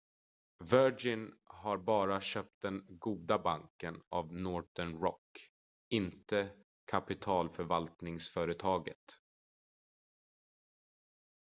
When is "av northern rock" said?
4.09-5.51